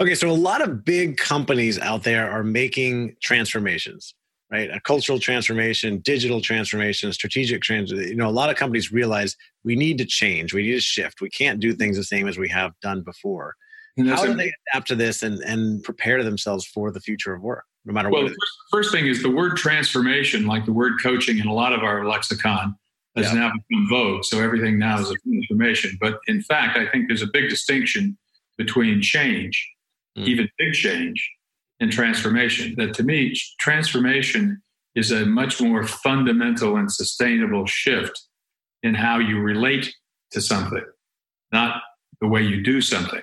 [0.00, 4.14] Okay, so a lot of big companies out there are making transformations,
[4.50, 4.70] right?
[4.70, 7.90] A cultural transformation, digital transformation, strategic trans.
[7.90, 11.20] You know, a lot of companies realize we need to change, we need to shift.
[11.20, 13.54] We can't do things the same as we have done before.
[14.06, 17.64] How do they adapt to this and, and prepare themselves for the future of work,
[17.84, 18.30] no matter well, what?
[18.30, 18.36] Well,
[18.70, 21.82] first, first thing is the word transformation, like the word coaching in a lot of
[21.82, 22.74] our lexicon,
[23.16, 23.40] has yeah.
[23.40, 24.24] now become vogue.
[24.24, 25.98] So everything now is a transformation.
[26.00, 28.16] But in fact, I think there's a big distinction
[28.56, 29.68] between change
[30.16, 30.26] mm.
[30.26, 31.30] even big change
[31.80, 32.74] and transformation.
[32.76, 34.62] That to me, transformation
[34.94, 38.20] is a much more fundamental and sustainable shift
[38.82, 39.94] in how you relate
[40.32, 40.84] to something,
[41.52, 41.82] not
[42.20, 43.22] the way you do something.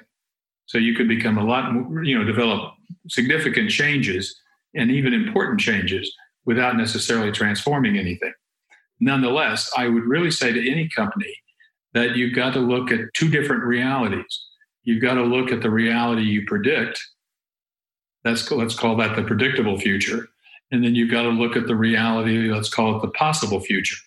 [0.66, 2.74] So you can become a lot more, you know, develop
[3.10, 4.40] significant changes
[4.76, 6.14] and even important changes
[6.46, 8.34] without necessarily transforming anything.
[9.00, 11.34] Nonetheless, I would really say to any company
[11.94, 14.47] that you've got to look at two different realities
[14.88, 17.06] you've got to look at the reality you predict.
[18.24, 20.30] That's let's call that the predictable future.
[20.72, 23.98] And then you've got to look at the reality, let's call it the possible future.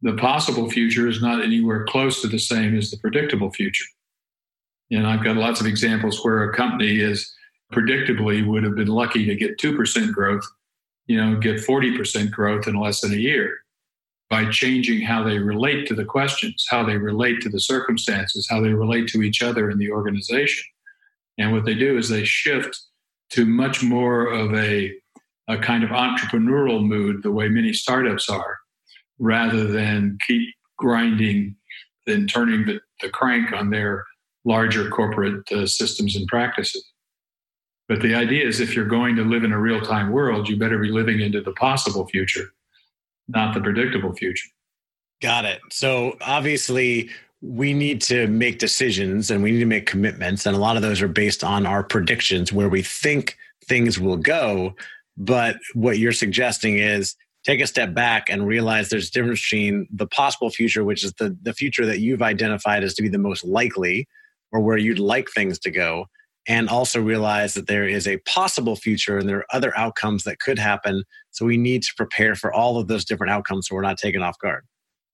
[0.00, 3.84] The possible future is not anywhere close to the same as the predictable future.
[4.90, 7.30] And I've got lots of examples where a company is
[7.72, 10.44] predictably would have been lucky to get 2% growth,
[11.06, 13.58] you know, get 40% growth in less than a year
[14.30, 18.60] by changing how they relate to the questions, how they relate to the circumstances, how
[18.60, 20.64] they relate to each other in the organization.
[21.38, 22.78] And what they do is they shift
[23.30, 24.92] to much more of a,
[25.48, 28.58] a kind of entrepreneurial mood, the way many startups are,
[29.18, 31.56] rather than keep grinding
[32.06, 34.04] and turning the, the crank on their
[34.44, 36.84] larger corporate uh, systems and practices.
[37.88, 40.58] But the idea is if you're going to live in a real time world, you
[40.58, 42.52] better be living into the possible future
[43.28, 44.48] not the predictable future.
[45.20, 45.60] Got it.
[45.70, 47.10] So obviously,
[47.40, 50.46] we need to make decisions and we need to make commitments.
[50.46, 54.16] And a lot of those are based on our predictions where we think things will
[54.16, 54.74] go.
[55.16, 59.86] But what you're suggesting is take a step back and realize there's a difference between
[59.92, 63.18] the possible future, which is the, the future that you've identified as to be the
[63.18, 64.08] most likely
[64.52, 66.06] or where you'd like things to go,
[66.48, 70.40] and also realize that there is a possible future and there are other outcomes that
[70.40, 71.04] could happen.
[71.30, 74.22] So we need to prepare for all of those different outcomes so we're not taken
[74.22, 74.64] off guard.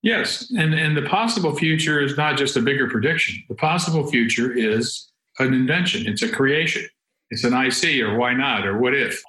[0.03, 0.51] Yes.
[0.57, 5.11] And, and the possible future is not just a bigger prediction, the possible future is
[5.41, 6.87] an invention, it's a creation,
[7.31, 9.21] it's an IC or why not or what if.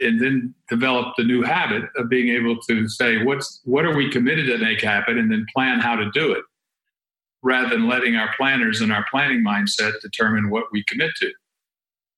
[0.00, 4.10] And then develop the new habit of being able to say, what's what are we
[4.10, 6.42] committed to make happen, and then plan how to do it,
[7.44, 11.30] rather than letting our planners and our planning mindset determine what we commit to.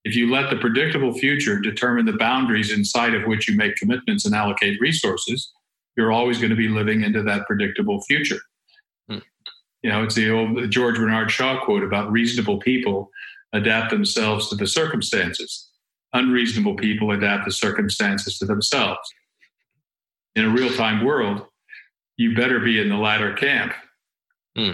[0.05, 4.27] If you let the predictable future determine the boundaries inside of which you make commitments
[4.27, 5.51] and allocate resources,
[5.97, 8.41] you're always going to be living into that predictable future.
[9.09, 9.19] Hmm.
[9.83, 13.11] You know, it's the old George Bernard Shaw quote about reasonable people
[13.55, 15.71] adapt themselves to the circumstances.
[16.13, 19.01] Unreasonable people adapt the circumstances to themselves.
[20.37, 21.47] In a real time world,
[22.17, 23.73] you better be in the latter camp,
[24.55, 24.73] hmm.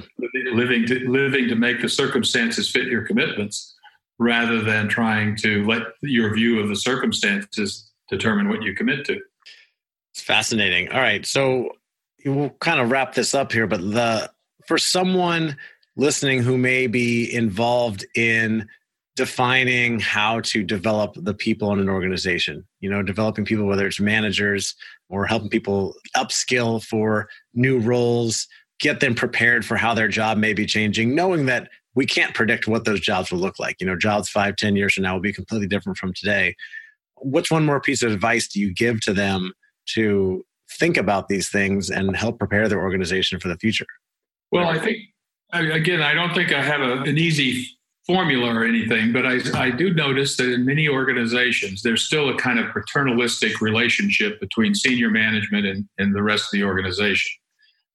[0.53, 3.77] living, to, living to make the circumstances fit your commitments
[4.21, 9.19] rather than trying to let your view of the circumstances determine what you commit to.
[10.13, 10.93] It's fascinating.
[10.93, 11.71] All right, so
[12.25, 14.31] we'll kind of wrap this up here, but the
[14.69, 15.57] for someone
[15.97, 18.69] listening who may be involved in
[19.17, 24.01] defining how to develop the people in an organization, you know, developing people whether it's
[24.01, 24.75] managers
[25.09, 28.47] or helping people upskill for new roles,
[28.81, 32.69] get them prepared for how their job may be changing, knowing that we can't predict
[32.69, 33.77] what those jobs will look like.
[33.81, 36.55] You know, jobs five, ten years from now will be completely different from today.
[37.17, 39.53] What's one more piece of advice do you give to them
[39.95, 40.45] to
[40.79, 43.87] think about these things and help prepare their organization for the future?
[44.53, 44.99] Well, I think,
[45.53, 47.67] again, I don't think I have a, an easy
[48.07, 52.37] formula or anything, but I, I do notice that in many organizations, there's still a
[52.37, 57.31] kind of paternalistic relationship between senior management and, and the rest of the organization,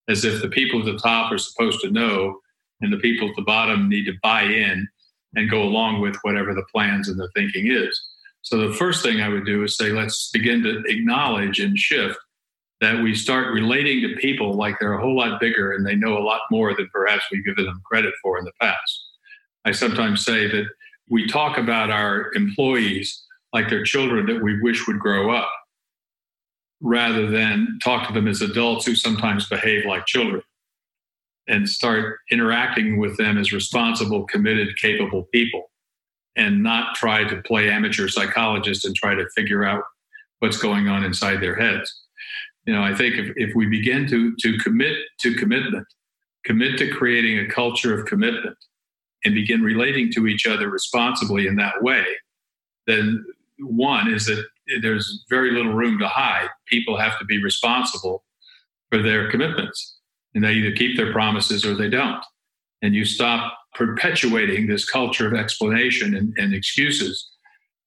[0.10, 2.40] as if the people at the top are supposed to know
[2.82, 4.88] and the people at the bottom need to buy in
[5.36, 8.00] and go along with whatever the plans and the thinking is.
[8.42, 12.18] So the first thing I would do is say, let's begin to acknowledge and shift
[12.82, 16.18] that we start relating to people like they're a whole lot bigger and they know
[16.18, 19.04] a lot more than perhaps we've given them credit for in the past.
[19.64, 20.66] I sometimes say that
[21.10, 23.24] we talk about our employees
[23.54, 25.50] like they're children that we wish would grow up
[26.82, 30.44] rather than talk to them as adults who sometimes behave like children
[31.48, 35.72] and start interacting with them as responsible, committed, capable people
[36.36, 39.84] and not try to play amateur psychologist and try to figure out
[40.40, 42.04] what's going on inside their heads.
[42.66, 45.86] You know, I think if, if we begin to, to commit to commitment,
[46.44, 48.58] commit to creating a culture of commitment,
[49.24, 52.06] and begin relating to each other responsibly in that way,
[52.86, 53.26] then
[53.60, 54.46] one is that
[54.82, 56.48] there's very little room to hide.
[56.68, 58.24] People have to be responsible
[58.92, 59.95] for their commitments
[60.36, 62.24] and they either keep their promises or they don't.
[62.82, 67.32] And you stop perpetuating this culture of explanation and, and excuses,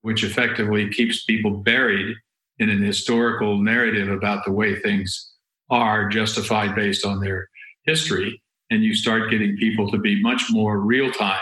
[0.00, 2.16] which effectively keeps people buried
[2.58, 5.32] in an historical narrative about the way things
[5.70, 7.48] are justified based on their
[7.84, 8.42] history.
[8.70, 11.40] And you start getting people to be much more real time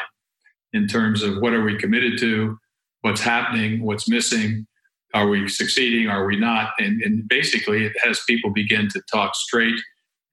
[0.73, 2.59] in terms of what are we committed to,
[3.01, 4.67] what's happening, what's missing,
[5.15, 6.73] are we succeeding, are we not?
[6.79, 9.81] And, and basically, it has people begin to talk straight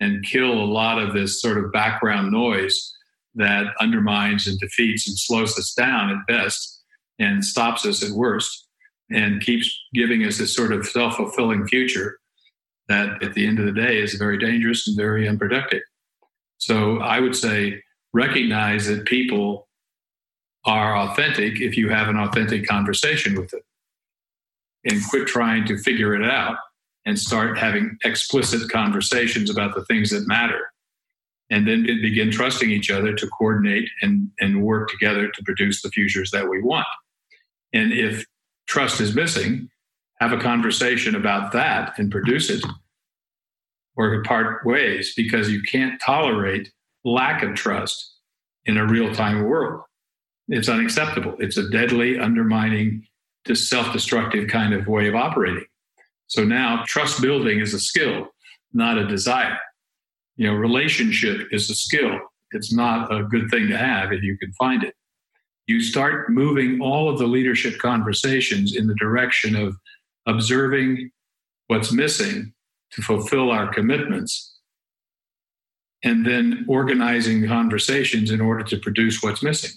[0.04, 2.93] and kill a lot of this sort of background noise
[3.36, 6.84] that undermines and defeats and slows us down at best
[7.20, 8.68] and stops us at worst
[9.10, 12.20] and keeps giving us this sort of self fulfilling future
[12.89, 15.82] that at the end of the day is very dangerous and very unproductive.
[16.58, 17.82] So I would say
[18.14, 19.68] recognize that people
[20.66, 23.62] are authentic if you have an authentic conversation with them
[24.86, 26.58] and quit trying to figure it out
[27.06, 30.72] and start having explicit conversations about the things that matter.
[31.49, 35.89] And then begin trusting each other to coordinate and, and work together to produce the
[35.89, 36.88] futures that we want.
[37.74, 38.26] And if
[38.68, 39.70] trust is missing,
[40.20, 42.64] have a conversation about that and produce it
[43.95, 46.72] or part ways because you can't tolerate
[47.04, 48.16] lack of trust
[48.66, 49.82] in a real time world.
[50.47, 51.36] It's unacceptable.
[51.39, 53.06] It's a deadly, undermining,
[53.54, 55.66] self destructive kind of way of operating.
[56.28, 58.28] So now trust building is a skill,
[58.74, 59.60] not a desire.
[60.36, 62.20] You know, relationship is a skill.
[62.52, 64.96] It's not a good thing to have if you can find it.
[65.68, 69.76] You start moving all of the leadership conversations in the direction of
[70.26, 71.12] observing
[71.68, 72.54] what's missing
[72.92, 74.54] to fulfill our commitments
[76.04, 79.72] and then organizing conversations in order to produce what's missing.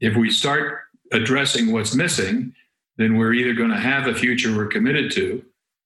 [0.00, 0.80] If we start
[1.12, 2.52] addressing what's missing
[2.98, 5.42] then we're either going to have the future we're committed to,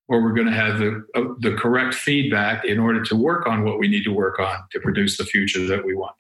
[0.09, 3.65] or we're going to have the, uh, the correct feedback in order to work on
[3.65, 6.17] what we need to work on to produce the future that we want.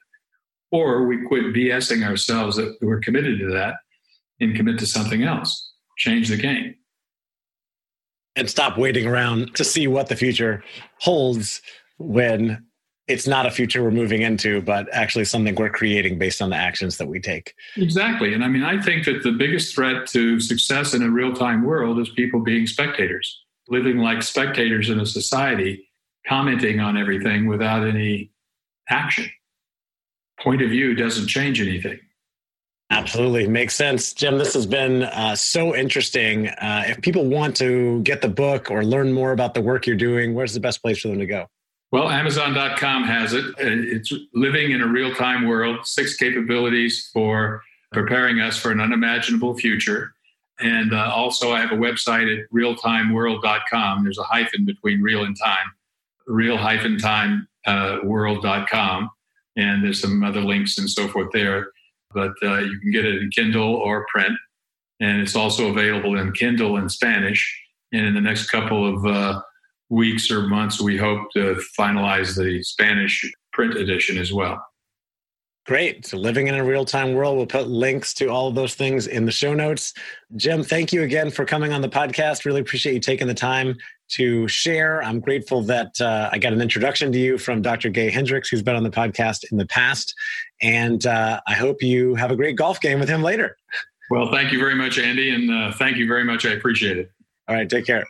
[0.70, 3.76] Or we quit BSing ourselves that we're committed to that
[4.40, 6.74] and commit to something else, change the game.
[8.36, 10.62] And stop waiting around to see what the future
[10.98, 11.60] holds
[11.98, 12.66] when
[13.08, 16.56] it's not a future we're moving into, but actually something we're creating based on the
[16.56, 17.54] actions that we take.
[17.76, 18.32] Exactly.
[18.32, 21.64] And I mean, I think that the biggest threat to success in a real time
[21.64, 25.88] world is people being spectators, living like spectators in a society,
[26.26, 28.30] commenting on everything without any
[28.88, 29.28] action.
[30.40, 31.98] Point of view doesn't change anything.
[32.90, 33.48] Absolutely.
[33.48, 34.12] Makes sense.
[34.12, 36.48] Jim, this has been uh, so interesting.
[36.48, 39.96] Uh, if people want to get the book or learn more about the work you're
[39.96, 41.46] doing, where's the best place for them to go?
[41.92, 43.44] Well, Amazon.com has it.
[43.58, 47.62] It's living in a real time world, six capabilities for
[47.92, 50.14] preparing us for an unimaginable future.
[50.58, 54.04] And uh, also, I have a website at realtimeworld.com.
[54.04, 55.70] There's a hyphen between real and time,
[56.26, 59.10] real hyphen time uh, world.com.
[59.56, 61.72] And there's some other links and so forth there.
[62.14, 64.32] But uh, you can get it in Kindle or print.
[65.00, 67.60] And it's also available in Kindle in Spanish.
[67.92, 69.42] And in the next couple of uh,
[69.92, 74.64] weeks or months, we hope to finalize the Spanish print edition as well.
[75.64, 76.06] Great.
[76.06, 79.06] So, living in a real time world, we'll put links to all of those things
[79.06, 79.94] in the show notes.
[80.34, 82.44] Jim, thank you again for coming on the podcast.
[82.44, 83.76] Really appreciate you taking the time
[84.08, 85.04] to share.
[85.04, 87.90] I'm grateful that uh, I got an introduction to you from Dr.
[87.90, 90.12] Gay Hendricks, who's been on the podcast in the past.
[90.62, 93.56] And uh, I hope you have a great golf game with him later.
[94.10, 95.30] Well, thank you very much, Andy.
[95.30, 96.44] And uh, thank you very much.
[96.44, 97.10] I appreciate it.
[97.46, 97.70] All right.
[97.70, 98.04] Take care.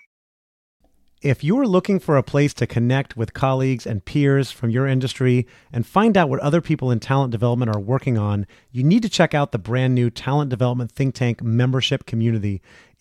[1.22, 5.46] If you're looking for a place to connect with colleagues and peers from your industry
[5.72, 9.08] and find out what other people in talent development are working on, you need to
[9.08, 12.60] check out the brand new Talent Development Think Tank membership community.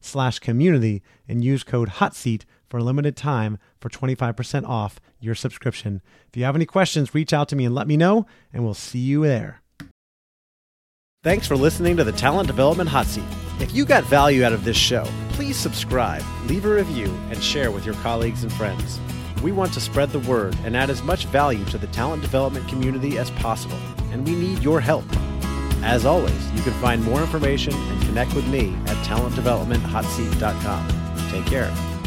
[0.00, 6.00] slash community and use code HOTSEAT for a limited time for 25% off your subscription.
[6.28, 8.74] If you have any questions, reach out to me and let me know, and we'll
[8.74, 9.60] see you there.
[11.22, 13.24] Thanks for listening to the Talent Development Hot Seat.
[13.58, 17.70] If you got value out of this show, please subscribe, leave a review, and share
[17.70, 18.98] with your colleagues and friends.
[19.42, 22.68] We want to spread the word and add as much value to the talent development
[22.68, 23.78] community as possible,
[24.12, 25.04] and we need your help.
[25.82, 30.88] As always, you can find more information and connect with me at talentdevelopmenthotseat.com.
[31.30, 31.99] Take care.